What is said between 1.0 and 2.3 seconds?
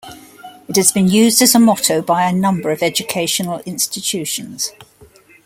used as motto by